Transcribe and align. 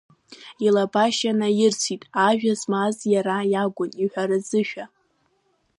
Илабашьа 0.65 1.31
наирсит, 1.39 2.01
ажәа 2.27 2.53
змаз 2.59 2.97
иара 3.13 3.37
иакәын 3.51 3.91
иҳәарызшәа. 4.03 4.85